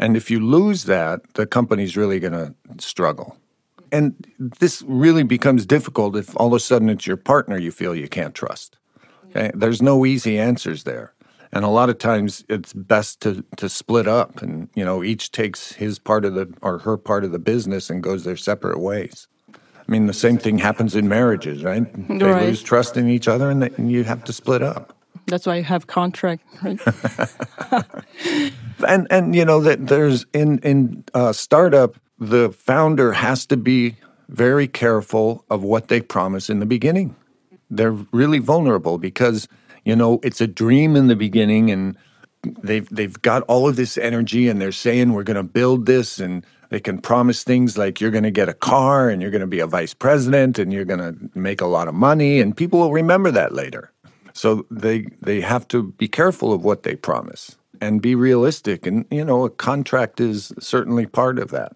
[0.02, 3.36] And if you lose that, the company's really going to struggle.
[3.92, 7.94] And this really becomes difficult if all of a sudden it's your partner you feel
[7.94, 8.78] you can't trust.
[9.30, 9.50] Okay?
[9.54, 11.12] There's no easy answers there
[11.52, 15.30] and a lot of times it's best to to split up and you know each
[15.30, 18.78] takes his part of the or her part of the business and goes their separate
[18.78, 22.46] ways i mean the same thing happens in marriages right they right.
[22.46, 25.56] lose trust in each other and, they, and you have to split up that's why
[25.56, 26.80] you have contract right
[28.86, 33.96] and and you know that there's in in uh, startup the founder has to be
[34.28, 37.14] very careful of what they promise in the beginning
[37.70, 39.48] they're really vulnerable because
[39.84, 41.96] you know, it's a dream in the beginning and
[42.62, 46.18] they've they've got all of this energy and they're saying we're going to build this
[46.18, 49.42] and they can promise things like you're going to get a car and you're going
[49.42, 52.56] to be a vice president and you're going to make a lot of money and
[52.56, 53.92] people will remember that later.
[54.32, 59.04] So they they have to be careful of what they promise and be realistic and
[59.10, 61.72] you know a contract is certainly part of that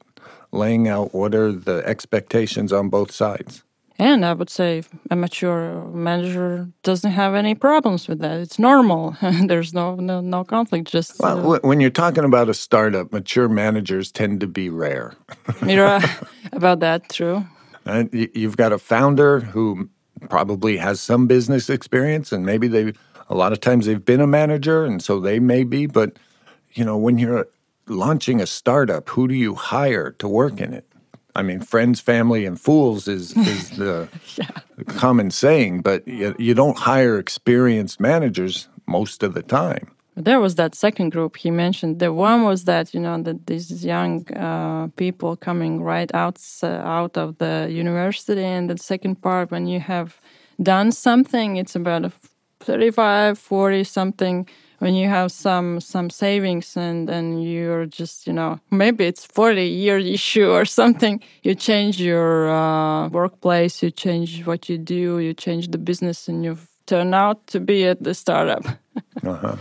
[0.53, 3.62] laying out what are the expectations on both sides.
[3.99, 8.40] And I would say a mature manager doesn't have any problems with that.
[8.40, 9.16] It's normal.
[9.23, 10.88] There's no, no no conflict.
[10.88, 15.14] Just well, uh, when you're talking about a startup, mature managers tend to be rare.
[15.66, 16.01] You're
[16.53, 17.47] about that, true.
[17.87, 19.88] And you've got a founder who
[20.29, 22.92] probably has some business experience, and maybe they
[23.29, 25.87] a lot of times they've been a manager, and so they may be.
[25.87, 26.17] But
[26.73, 27.49] you know, when you're
[27.87, 30.87] launching a startup, who do you hire to work in it?
[31.35, 34.49] I mean, friends, family, and fools is, is the yeah.
[34.87, 39.91] common saying, but you, you don't hire experienced managers most of the time.
[40.17, 41.99] there was that second group he mentioned.
[41.99, 46.67] The one was that you know that these young uh, people coming right out uh,
[46.99, 50.19] out of the university, and the second part when you have
[50.62, 52.12] done something, it's about a
[52.66, 54.48] 35, 40 something.
[54.79, 59.62] When you have some some savings and and you're just you know maybe it's 40
[59.62, 65.33] year issue or something, you change your uh, workplace, you change what you do, you
[65.33, 68.64] change the business, and you turn out to be at the startup.
[69.24, 69.57] uh-huh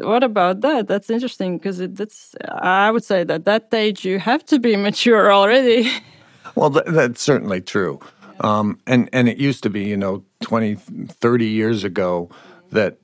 [0.00, 0.86] what about that?
[0.86, 5.32] That's interesting because that's I would say that that age you have to be mature
[5.32, 5.90] already.
[6.54, 8.00] well, th- that's certainly true.
[8.42, 12.28] Um, and and it used to be, you know, 20, 30 years ago
[12.70, 12.98] that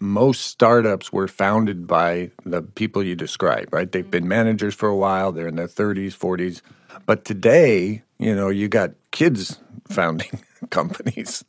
[0.00, 3.90] most startups were founded by the people you describe, right?
[3.90, 6.62] They've been managers for a while, they're in their 30s, 40s.
[7.06, 10.40] But today, you know, you got kids founding
[10.70, 11.44] companies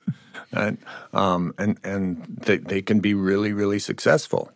[0.52, 0.78] and
[1.14, 4.52] um, and and they, they can be really really successful.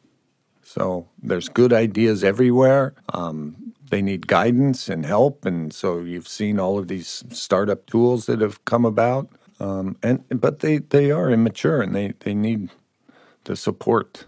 [0.63, 2.93] So there's good ideas everywhere.
[3.13, 8.25] Um, they need guidance and help, and so you've seen all of these startup tools
[8.27, 9.29] that have come about.
[9.59, 12.69] Um, and but they, they are immature and they, they need
[13.43, 14.25] the support.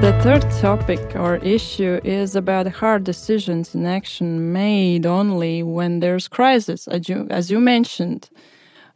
[0.00, 6.26] The third topic or issue is about hard decisions and action made only when there's
[6.26, 6.88] crisis.
[6.88, 8.28] As you, as you mentioned,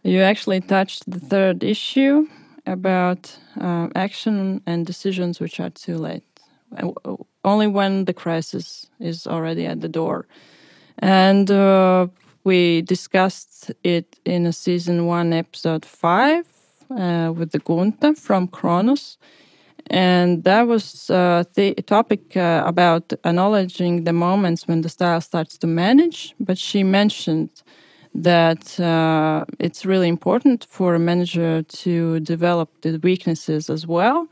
[0.03, 2.27] you actually touched the third issue
[2.67, 6.25] about uh, action and decisions which are too late,
[7.45, 10.27] only when the crisis is already at the door.
[10.99, 12.09] And uh,
[12.45, 16.47] we discussed it in a season one, episode five,
[16.91, 19.19] uh, with the Gunta from Kronos
[19.89, 25.59] and that was uh, the topic uh, about acknowledging the moments when the style starts
[25.59, 26.35] to manage.
[26.41, 27.63] But she mentioned
[28.15, 34.29] that uh, it's really important for a manager to develop the weaknesses as well.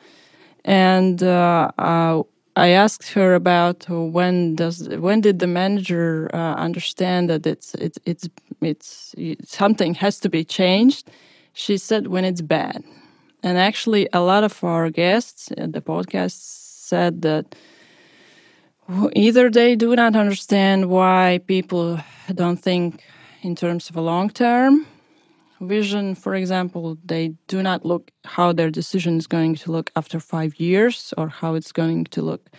[0.65, 2.23] And uh, uh,
[2.55, 7.99] I asked her about when does when did the manager uh, understand that it's it's
[8.05, 8.29] it's
[8.61, 9.15] it's
[9.45, 11.11] something has to be changed.
[11.55, 12.85] She said when it's bad
[13.43, 17.55] and actually, a lot of our guests at the podcast said that
[19.15, 21.99] either they do not understand why people
[22.33, 23.03] don't think
[23.43, 24.87] in terms of a long term
[25.61, 30.19] vision for example they do not look how their decision is going to look after
[30.19, 32.51] five years or how it's going to look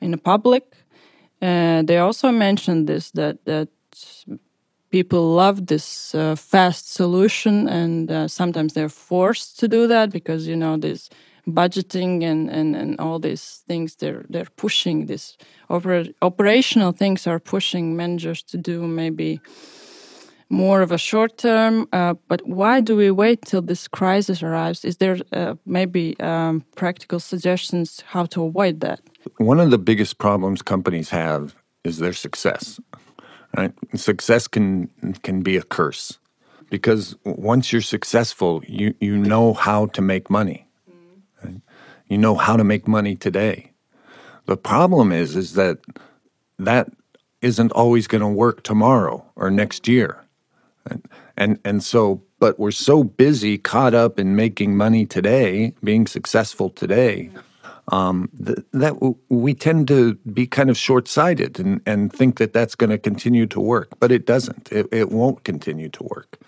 [0.00, 0.64] in the public.
[1.42, 3.68] Uh, they also mentioned this that that
[4.90, 10.46] people love this uh, fast solution and uh, sometimes they're forced to do that because
[10.46, 11.10] you know this
[11.46, 15.36] budgeting and, and, and all these things they're they're pushing this.
[15.68, 19.40] Oper- operational things are pushing managers to do maybe
[20.48, 24.84] more of a short term uh, but why do we wait till this crisis arrives
[24.84, 29.00] is there uh, maybe um, practical suggestions how to avoid that
[29.38, 31.54] one of the biggest problems companies have
[31.84, 32.80] is their success
[33.56, 33.72] Right?
[33.94, 34.88] Success can
[35.22, 36.18] can be a curse
[36.68, 40.66] because once you're successful, you you know how to make money.
[41.42, 41.62] Right?
[42.08, 43.72] You know how to make money today.
[44.44, 45.78] The problem is is that
[46.58, 46.88] that
[47.40, 50.20] isn't always going to work tomorrow or next year.
[50.90, 56.06] And, and and so but we're so busy caught up in making money today, being
[56.06, 57.30] successful today,
[57.92, 62.38] um, th- that w- we tend to be kind of short sighted and, and think
[62.38, 64.70] that that's going to continue to work, but it doesn't.
[64.72, 66.38] It, it won't continue to work.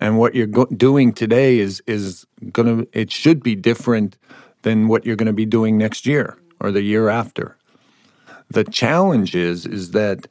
[0.00, 4.16] And what you're go- doing today is is going to it should be different
[4.62, 7.56] than what you're going to be doing next year or the year after.
[8.50, 10.28] The challenge is is that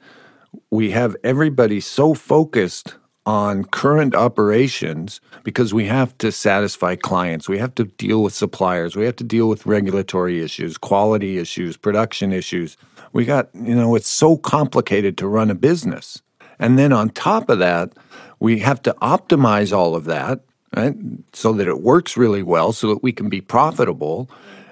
[0.71, 2.95] we have everybody so focused
[3.27, 7.49] on current operations because we have to satisfy clients.
[7.49, 8.95] We have to deal with suppliers.
[8.95, 12.77] We have to deal with regulatory issues, quality issues, production issues.
[13.11, 16.21] We got, you know, it's so complicated to run a business.
[16.57, 17.91] And then on top of that,
[18.39, 20.39] we have to optimize all of that,
[20.73, 20.95] right?
[21.33, 24.29] So that it works really well so that we can be profitable.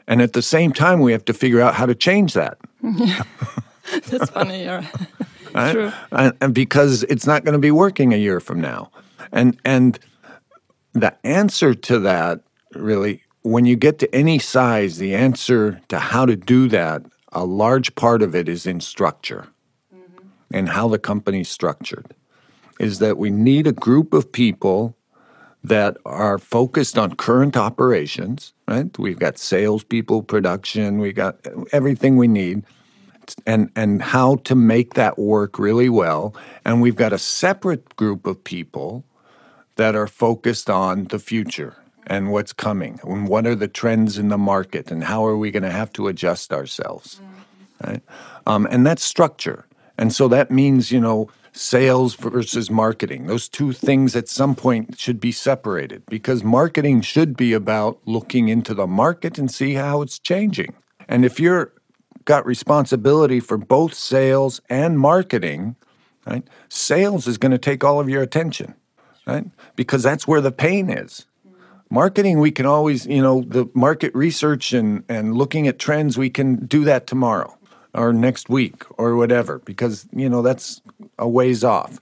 [0.07, 2.57] And at the same time, we have to figure out how to change that.
[4.07, 4.65] That's funny.
[5.55, 5.71] Right?
[5.71, 5.91] True.
[6.11, 8.91] And, and because it's not going to be working a year from now.
[9.31, 9.97] And and
[10.93, 12.41] the answer to that
[12.73, 17.45] really when you get to any size, the answer to how to do that, a
[17.45, 19.47] large part of it is in structure
[19.95, 20.27] mm-hmm.
[20.51, 22.13] and how the company's structured.
[22.79, 24.97] Is that we need a group of people
[25.63, 28.97] that are focused on current operations, right?
[28.99, 31.37] We've got salespeople, production, we've got
[31.71, 32.63] everything we need
[33.45, 36.35] and and how to make that work really well.
[36.63, 39.03] And we've got a separate group of people
[39.75, 41.75] that are focused on the future
[42.07, 45.51] and what's coming and what are the trends in the market and how are we
[45.51, 47.19] going to have to adjust ourselves
[47.83, 48.01] right?
[48.47, 49.65] Um, and that's structure.
[49.97, 53.27] And so that means you know sales versus marketing.
[53.27, 58.49] Those two things at some point should be separated because marketing should be about looking
[58.49, 60.73] into the market and see how it's changing.
[61.07, 61.71] And if you're
[62.25, 65.75] got responsibility for both sales and marketing
[66.25, 66.43] right?
[66.69, 68.73] Sales is going to take all of your attention
[69.25, 69.45] right?
[69.75, 71.25] Because that's where the pain is.
[71.89, 76.29] Marketing we can always you know the market research and and looking at trends we
[76.29, 77.55] can do that tomorrow
[77.93, 80.81] or next week or whatever because you know that's
[81.19, 81.99] a ways off.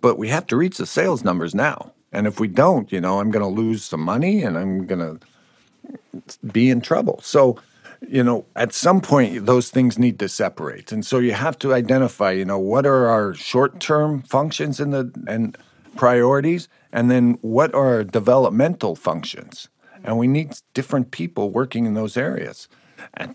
[0.00, 1.92] But we have to reach the sales numbers now.
[2.12, 5.00] And if we don't you know i'm going to lose some money and i'm going
[5.00, 5.26] to
[6.52, 7.20] be in trouble.
[7.22, 7.58] So
[8.08, 11.72] you know at some point those things need to separate and so you have to
[11.72, 15.56] identify you know what are our short-term functions in the and
[15.96, 19.68] priorities and then what are developmental functions?
[20.04, 22.68] And we need different people working in those areas.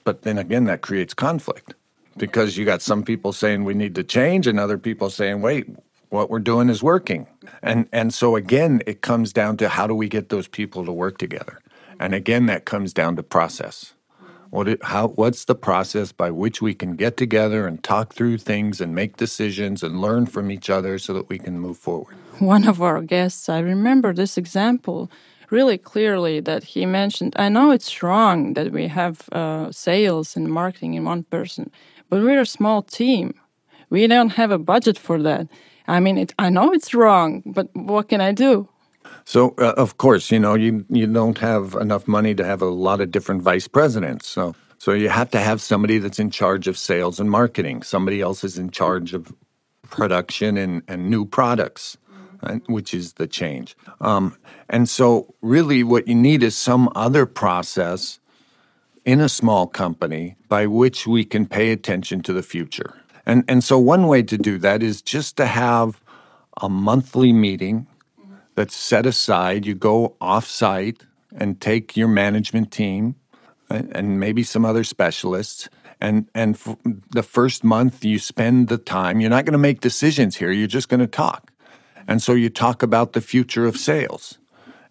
[0.03, 1.75] But then again, that creates conflict
[2.17, 5.67] because you got some people saying we need to change and other people saying, wait,
[6.09, 7.27] what we're doing is working.
[7.61, 10.91] And, and so again, it comes down to how do we get those people to
[10.91, 11.59] work together?
[11.99, 13.93] And again, that comes down to process.
[14.51, 18.37] What it, how, what's the process by which we can get together and talk through
[18.37, 22.17] things and make decisions and learn from each other so that we can move forward?
[22.39, 25.09] One of our guests, I remember this example
[25.51, 27.33] really clearly that he mentioned.
[27.37, 31.71] I know it's wrong that we have uh, sales and marketing in one person,
[32.09, 33.33] but we're a small team.
[33.89, 35.47] We don't have a budget for that.
[35.87, 38.67] I mean, it, I know it's wrong, but what can I do?
[39.25, 42.65] So, uh, of course, you know, you, you don't have enough money to have a
[42.65, 44.27] lot of different vice presidents.
[44.27, 47.83] So, so you have to have somebody that's in charge of sales and marketing.
[47.83, 49.33] Somebody else is in charge of
[49.89, 51.97] production and, and new products,
[52.41, 53.75] right, which is the change.
[53.99, 54.35] Um,
[54.69, 58.19] and so, really, what you need is some other process
[59.05, 62.95] in a small company by which we can pay attention to the future.
[63.25, 66.01] And, and so, one way to do that is just to have
[66.61, 67.87] a monthly meeting
[68.55, 69.65] that's set aside.
[69.65, 71.03] You go off site
[71.35, 73.15] and take your management team
[73.69, 75.69] and maybe some other specialists.
[75.99, 76.57] And, and
[77.11, 80.67] the first month you spend the time, you're not going to make decisions here, you're
[80.67, 81.51] just going to talk.
[82.07, 84.39] And so you talk about the future of sales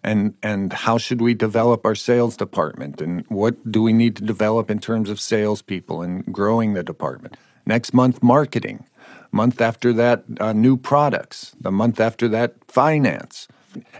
[0.03, 4.23] and, and how should we develop our sales department and what do we need to
[4.23, 7.37] develop in terms of salespeople and growing the department.
[7.65, 8.85] Next month, marketing.
[9.31, 11.55] Month after that, uh, new products.
[11.59, 13.47] The month after that, finance.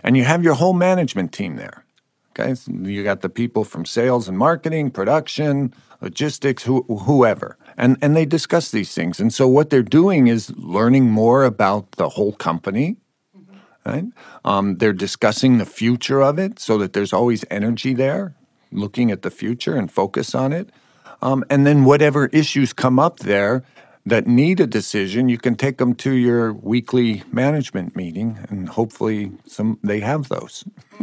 [0.02, 1.84] And you have your whole management team there.
[2.30, 7.98] Okay, so you got the people from sales and marketing, production, logistics, who, whoever, and
[8.00, 9.20] and they discuss these things.
[9.20, 12.96] And so what they're doing is learning more about the whole company.
[13.84, 14.04] Right?
[14.44, 18.34] Um, they're discussing the future of it, so that there's always energy there,
[18.70, 20.70] looking at the future and focus on it.
[21.20, 23.62] Um, and then whatever issues come up there,
[24.04, 29.30] that need a decision, you can take them to your weekly management meeting, and hopefully,
[29.46, 30.64] some they have those.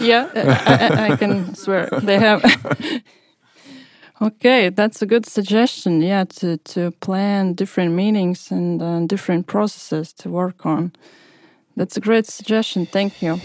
[0.00, 2.42] yeah, I, I, can swear they have.
[4.22, 6.00] okay, that's a good suggestion.
[6.00, 10.92] Yeah, to to plan different meetings and uh, different processes to work on.
[11.76, 12.86] That's a great suggestion.
[12.86, 13.38] Thank you.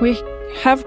[0.00, 0.18] We
[0.62, 0.84] have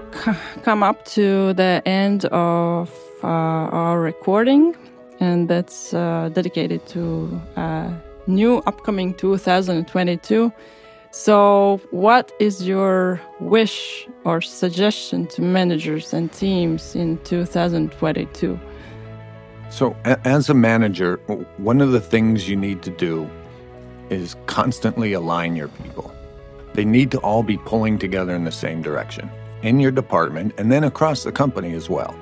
[0.64, 2.90] come up to the end of
[3.22, 4.74] uh, our recording
[5.20, 7.90] and that's uh, dedicated to uh,
[8.26, 10.52] new upcoming 2022.
[11.10, 18.58] So, what is your wish or suggestion to managers and teams in 2022?
[19.70, 21.16] So, as a manager,
[21.58, 23.30] one of the things you need to do
[24.10, 26.12] is constantly align your people.
[26.74, 29.30] They need to all be pulling together in the same direction
[29.62, 32.14] in your department and then across the company as well.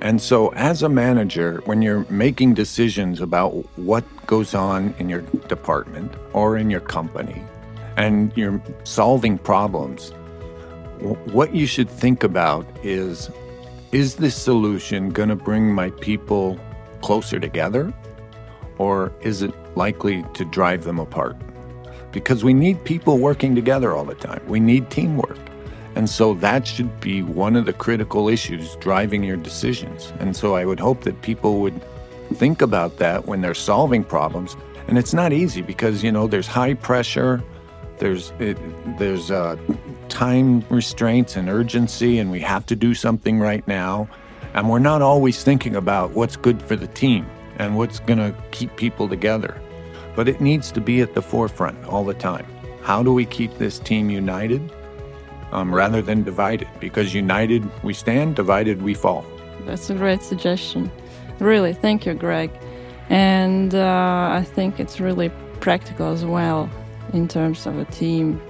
[0.00, 5.22] And so, as a manager, when you're making decisions about what goes on in your
[5.48, 7.42] department or in your company,
[7.96, 10.10] and you're solving problems,
[11.32, 13.30] what you should think about is
[13.92, 16.58] is this solution going to bring my people
[17.00, 17.94] closer together,
[18.78, 21.36] or is it likely to drive them apart?
[22.12, 25.38] Because we need people working together all the time, we need teamwork.
[25.96, 30.12] And so that should be one of the critical issues driving your decisions.
[30.20, 31.82] And so I would hope that people would
[32.34, 34.56] think about that when they're solving problems.
[34.88, 37.42] And it's not easy because, you know, there's high pressure,
[37.98, 38.58] there's, it,
[38.98, 39.56] there's uh,
[40.10, 44.06] time restraints and urgency, and we have to do something right now.
[44.52, 47.26] And we're not always thinking about what's good for the team
[47.56, 49.58] and what's going to keep people together.
[50.14, 52.46] But it needs to be at the forefront all the time.
[52.82, 54.70] How do we keep this team united?
[55.52, 59.24] Um, rather than divided, because united we stand, divided we fall.
[59.66, 60.90] That's a great suggestion.
[61.38, 62.50] Really, thank you, Greg.
[63.08, 65.30] And uh, I think it's really
[65.60, 66.68] practical as well
[67.12, 68.40] in terms of a team,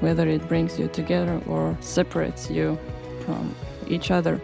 [0.00, 2.78] whether it brings you together or separates you
[3.24, 3.54] from
[3.88, 4.40] each other.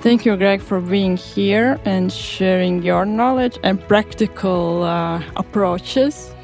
[0.00, 6.34] Thank you, Greg, for being here and sharing your knowledge and practical uh, approaches.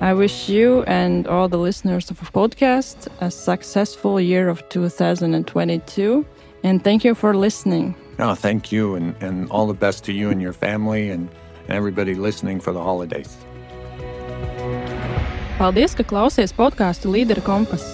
[0.00, 6.26] I wish you and all the listeners of the podcast a successful year of 2022.
[6.62, 7.94] And thank you for listening.
[8.18, 11.28] No, thank you, and, and all the best to you and your family and,
[11.68, 13.36] and everybody listening for the holidays.
[15.58, 17.84] Paldies, ka klausies podkāstu Līdera kompass.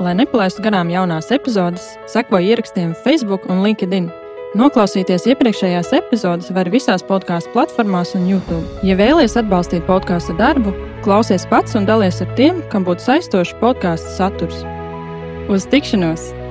[0.00, 4.08] Lai nepalaistu garām jaunās epizodes, sekojiet ierakstiem Facebook un LinkedIn.
[4.52, 8.66] Noklausīties iepriekšējās epizodes var visās podkāstu platformās un YouTube.
[8.84, 10.74] Ja vēlaties atbalstīt podkāstu darbu,
[11.06, 14.60] klausies pats un dalies ar tiem, kam būtu saistošs podkāstu saturs.
[15.48, 16.41] Uz tikšanos!